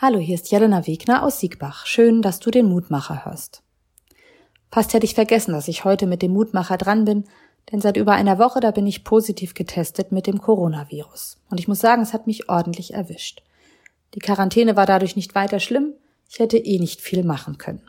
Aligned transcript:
Hallo, 0.00 0.20
hier 0.20 0.36
ist 0.36 0.52
Jelena 0.52 0.86
Wegner 0.86 1.24
aus 1.24 1.40
Siegbach. 1.40 1.84
Schön, 1.84 2.22
dass 2.22 2.38
du 2.38 2.52
den 2.52 2.66
Mutmacher 2.66 3.24
hörst. 3.24 3.64
Fast 4.70 4.94
hätte 4.94 5.04
ich 5.04 5.16
vergessen, 5.16 5.50
dass 5.50 5.66
ich 5.66 5.84
heute 5.84 6.06
mit 6.06 6.22
dem 6.22 6.32
Mutmacher 6.34 6.76
dran 6.76 7.04
bin, 7.04 7.24
denn 7.72 7.80
seit 7.80 7.96
über 7.96 8.12
einer 8.12 8.38
Woche 8.38 8.60
da 8.60 8.70
bin 8.70 8.86
ich 8.86 9.02
positiv 9.02 9.54
getestet 9.54 10.12
mit 10.12 10.28
dem 10.28 10.40
Coronavirus. 10.40 11.38
Und 11.50 11.58
ich 11.58 11.66
muss 11.66 11.80
sagen, 11.80 12.00
es 12.00 12.12
hat 12.12 12.28
mich 12.28 12.48
ordentlich 12.48 12.94
erwischt. 12.94 13.42
Die 14.14 14.20
Quarantäne 14.20 14.76
war 14.76 14.86
dadurch 14.86 15.16
nicht 15.16 15.34
weiter 15.34 15.58
schlimm, 15.58 15.94
ich 16.30 16.38
hätte 16.38 16.58
eh 16.58 16.78
nicht 16.78 17.00
viel 17.00 17.24
machen 17.24 17.58
können. 17.58 17.82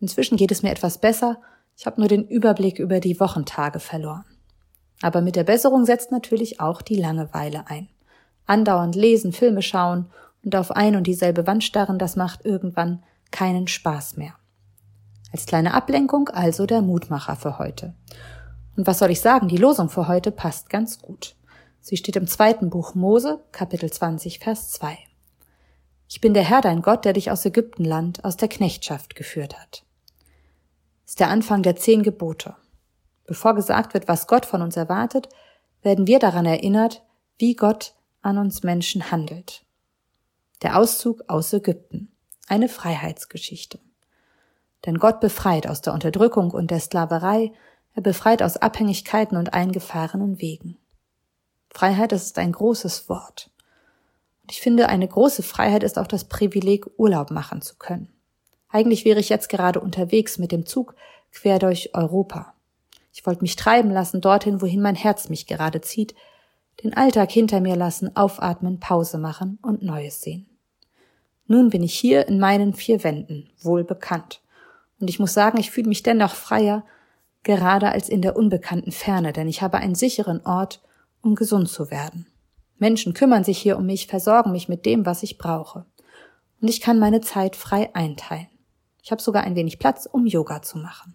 Inzwischen 0.00 0.36
geht 0.36 0.50
es 0.50 0.64
mir 0.64 0.72
etwas 0.72 0.98
besser, 0.98 1.40
ich 1.76 1.86
habe 1.86 2.00
nur 2.00 2.08
den 2.08 2.26
Überblick 2.26 2.80
über 2.80 2.98
die 2.98 3.20
Wochentage 3.20 3.78
verloren. 3.78 4.24
Aber 5.00 5.20
mit 5.20 5.36
der 5.36 5.44
Besserung 5.44 5.84
setzt 5.84 6.10
natürlich 6.10 6.58
auch 6.58 6.82
die 6.82 6.96
Langeweile 6.96 7.68
ein. 7.68 7.88
Andauernd 8.46 8.96
lesen, 8.96 9.32
Filme 9.32 9.62
schauen 9.62 10.10
und 10.44 10.56
auf 10.56 10.70
ein 10.70 10.96
und 10.96 11.06
dieselbe 11.06 11.46
Wand 11.46 11.64
starren, 11.64 11.98
das 11.98 12.16
macht 12.16 12.44
irgendwann 12.44 13.02
keinen 13.30 13.66
Spaß 13.66 14.16
mehr. 14.16 14.34
Als 15.32 15.46
kleine 15.46 15.74
Ablenkung 15.74 16.28
also 16.28 16.66
der 16.66 16.82
Mutmacher 16.82 17.36
für 17.36 17.58
heute. 17.58 17.94
Und 18.76 18.86
was 18.86 18.98
soll 18.98 19.10
ich 19.10 19.20
sagen, 19.20 19.48
die 19.48 19.56
Losung 19.56 19.88
für 19.88 20.08
heute 20.08 20.30
passt 20.30 20.70
ganz 20.70 21.00
gut. 21.00 21.36
Sie 21.80 21.96
steht 21.96 22.16
im 22.16 22.26
zweiten 22.26 22.70
Buch 22.70 22.94
Mose, 22.94 23.40
Kapitel 23.52 23.90
20, 23.90 24.38
Vers 24.38 24.70
2. 24.70 24.96
Ich 26.08 26.20
bin 26.20 26.34
der 26.34 26.44
Herr 26.44 26.60
dein 26.60 26.82
Gott, 26.82 27.04
der 27.04 27.12
dich 27.12 27.30
aus 27.30 27.44
Ägyptenland, 27.44 28.24
aus 28.24 28.36
der 28.36 28.48
Knechtschaft 28.48 29.14
geführt 29.16 29.58
hat. 29.60 29.84
Das 31.02 31.12
ist 31.12 31.20
der 31.20 31.28
Anfang 31.28 31.62
der 31.62 31.76
zehn 31.76 32.02
Gebote. 32.02 32.56
Bevor 33.26 33.54
gesagt 33.54 33.94
wird, 33.94 34.08
was 34.08 34.26
Gott 34.26 34.46
von 34.46 34.62
uns 34.62 34.76
erwartet, 34.76 35.28
werden 35.82 36.06
wir 36.06 36.18
daran 36.18 36.46
erinnert, 36.46 37.02
wie 37.38 37.54
Gott 37.54 37.94
an 38.22 38.38
uns 38.38 38.62
Menschen 38.62 39.10
handelt. 39.10 39.64
Der 40.64 40.78
Auszug 40.78 41.24
aus 41.28 41.52
Ägypten. 41.52 42.10
Eine 42.48 42.70
Freiheitsgeschichte. 42.70 43.80
Denn 44.86 44.98
Gott 44.98 45.20
befreit 45.20 45.66
aus 45.66 45.82
der 45.82 45.92
Unterdrückung 45.92 46.52
und 46.52 46.70
der 46.70 46.80
Sklaverei, 46.80 47.52
er 47.92 48.00
befreit 48.00 48.42
aus 48.42 48.56
Abhängigkeiten 48.56 49.36
und 49.36 49.52
eingefahrenen 49.52 50.40
Wegen. 50.40 50.78
Freiheit, 51.68 52.12
ist 52.12 52.38
ein 52.38 52.52
großes 52.52 53.10
Wort. 53.10 53.50
Und 54.40 54.52
ich 54.52 54.62
finde, 54.62 54.88
eine 54.88 55.06
große 55.06 55.42
Freiheit 55.42 55.82
ist 55.82 55.98
auch 55.98 56.06
das 56.06 56.24
Privileg, 56.24 56.86
Urlaub 56.96 57.30
machen 57.30 57.60
zu 57.60 57.76
können. 57.76 58.08
Eigentlich 58.70 59.04
wäre 59.04 59.20
ich 59.20 59.28
jetzt 59.28 59.50
gerade 59.50 59.80
unterwegs 59.80 60.38
mit 60.38 60.50
dem 60.50 60.64
Zug 60.64 60.94
quer 61.30 61.58
durch 61.58 61.94
Europa. 61.94 62.54
Ich 63.12 63.26
wollte 63.26 63.42
mich 63.42 63.56
treiben 63.56 63.90
lassen 63.90 64.22
dorthin, 64.22 64.62
wohin 64.62 64.80
mein 64.80 64.96
Herz 64.96 65.28
mich 65.28 65.46
gerade 65.46 65.82
zieht, 65.82 66.14
den 66.82 66.96
Alltag 66.96 67.30
hinter 67.30 67.60
mir 67.60 67.76
lassen, 67.76 68.16
aufatmen, 68.16 68.80
Pause 68.80 69.18
machen 69.18 69.58
und 69.60 69.82
Neues 69.82 70.22
sehen. 70.22 70.48
Nun 71.46 71.70
bin 71.70 71.82
ich 71.82 71.94
hier 71.94 72.26
in 72.28 72.38
meinen 72.38 72.74
vier 72.74 73.04
Wänden, 73.04 73.50
wohl 73.60 73.84
bekannt. 73.84 74.40
Und 74.98 75.10
ich 75.10 75.18
muss 75.18 75.34
sagen, 75.34 75.58
ich 75.58 75.70
fühle 75.70 75.88
mich 75.88 76.02
dennoch 76.02 76.34
freier, 76.34 76.84
gerade 77.42 77.90
als 77.90 78.08
in 78.08 78.22
der 78.22 78.36
unbekannten 78.36 78.92
Ferne, 78.92 79.32
denn 79.32 79.48
ich 79.48 79.60
habe 79.60 79.78
einen 79.78 79.94
sicheren 79.94 80.44
Ort, 80.46 80.82
um 81.20 81.34
gesund 81.34 81.68
zu 81.68 81.90
werden. 81.90 82.26
Menschen 82.78 83.14
kümmern 83.14 83.44
sich 83.44 83.58
hier 83.58 83.76
um 83.76 83.86
mich, 83.86 84.06
versorgen 84.06 84.52
mich 84.52 84.68
mit 84.68 84.86
dem, 84.86 85.06
was 85.06 85.22
ich 85.22 85.38
brauche. 85.38 85.84
Und 86.60 86.68
ich 86.68 86.80
kann 86.80 86.98
meine 86.98 87.20
Zeit 87.20 87.56
frei 87.56 87.94
einteilen. 87.94 88.48
Ich 89.02 89.10
habe 89.10 89.20
sogar 89.20 89.44
ein 89.44 89.54
wenig 89.54 89.78
Platz, 89.78 90.08
um 90.10 90.26
Yoga 90.26 90.62
zu 90.62 90.78
machen. 90.78 91.14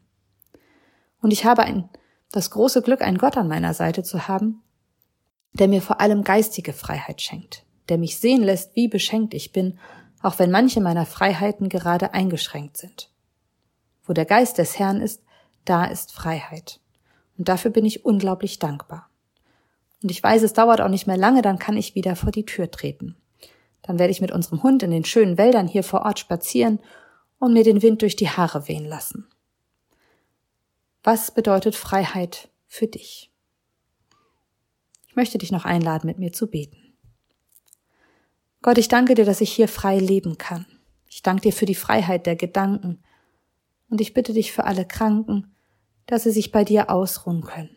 Und 1.21 1.31
ich 1.31 1.45
habe 1.45 1.63
ein, 1.63 1.89
das 2.31 2.51
große 2.51 2.83
Glück, 2.83 3.01
einen 3.01 3.17
Gott 3.17 3.35
an 3.35 3.47
meiner 3.47 3.73
Seite 3.73 4.03
zu 4.03 4.27
haben, 4.27 4.61
der 5.53 5.67
mir 5.67 5.81
vor 5.81 5.99
allem 5.99 6.23
geistige 6.23 6.73
Freiheit 6.73 7.21
schenkt, 7.21 7.65
der 7.89 7.97
mich 7.97 8.19
sehen 8.19 8.43
lässt, 8.43 8.75
wie 8.75 8.87
beschenkt 8.87 9.33
ich 9.33 9.51
bin 9.51 9.79
auch 10.21 10.39
wenn 10.39 10.51
manche 10.51 10.81
meiner 10.81 11.05
Freiheiten 11.05 11.69
gerade 11.69 12.13
eingeschränkt 12.13 12.77
sind. 12.77 13.09
Wo 14.03 14.13
der 14.13 14.25
Geist 14.25 14.57
des 14.57 14.77
Herrn 14.79 15.01
ist, 15.01 15.21
da 15.65 15.85
ist 15.85 16.11
Freiheit. 16.11 16.79
Und 17.37 17.47
dafür 17.47 17.71
bin 17.71 17.85
ich 17.85 18.05
unglaublich 18.05 18.59
dankbar. 18.59 19.09
Und 20.01 20.11
ich 20.11 20.21
weiß, 20.21 20.43
es 20.43 20.53
dauert 20.53 20.81
auch 20.81 20.89
nicht 20.89 21.07
mehr 21.07 21.17
lange, 21.17 21.41
dann 21.41 21.59
kann 21.59 21.77
ich 21.77 21.95
wieder 21.95 22.15
vor 22.15 22.31
die 22.31 22.45
Tür 22.45 22.71
treten. 22.71 23.15
Dann 23.81 23.99
werde 23.99 24.11
ich 24.11 24.21
mit 24.21 24.31
unserem 24.31 24.63
Hund 24.63 24.83
in 24.83 24.91
den 24.91 25.05
schönen 25.05 25.37
Wäldern 25.37 25.67
hier 25.67 25.83
vor 25.83 26.01
Ort 26.01 26.19
spazieren 26.19 26.79
und 27.37 27.53
mir 27.53 27.63
den 27.63 27.81
Wind 27.81 28.01
durch 28.01 28.15
die 28.15 28.29
Haare 28.29 28.67
wehen 28.67 28.85
lassen. 28.85 29.27
Was 31.03 31.31
bedeutet 31.31 31.75
Freiheit 31.75 32.49
für 32.67 32.87
dich? 32.87 33.31
Ich 35.07 35.15
möchte 35.15 35.37
dich 35.37 35.51
noch 35.51 35.65
einladen, 35.65 36.07
mit 36.07 36.19
mir 36.19 36.33
zu 36.33 36.47
beten. 36.47 36.78
Gott, 38.61 38.77
ich 38.77 38.87
danke 38.87 39.15
dir, 39.15 39.25
dass 39.25 39.41
ich 39.41 39.51
hier 39.51 39.67
frei 39.67 39.99
leben 39.99 40.37
kann. 40.37 40.65
Ich 41.07 41.23
danke 41.23 41.43
dir 41.43 41.53
für 41.53 41.65
die 41.65 41.75
Freiheit 41.75 42.25
der 42.25 42.35
Gedanken. 42.35 43.01
Und 43.89 44.01
ich 44.01 44.13
bitte 44.13 44.33
dich 44.33 44.51
für 44.51 44.65
alle 44.65 44.85
Kranken, 44.85 45.55
dass 46.05 46.23
sie 46.23 46.31
sich 46.31 46.51
bei 46.51 46.63
dir 46.63 46.89
ausruhen 46.89 47.41
können. 47.41 47.75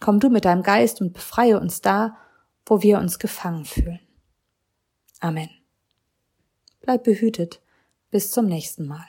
Komm 0.00 0.20
du 0.20 0.28
mit 0.28 0.44
deinem 0.44 0.62
Geist 0.62 1.00
und 1.00 1.12
befreie 1.12 1.60
uns 1.60 1.80
da, 1.80 2.16
wo 2.66 2.82
wir 2.82 2.98
uns 2.98 3.18
gefangen 3.18 3.64
fühlen. 3.64 4.00
Amen. 5.20 5.50
Bleib 6.80 7.04
behütet. 7.04 7.60
Bis 8.10 8.30
zum 8.32 8.46
nächsten 8.46 8.86
Mal. 8.86 9.06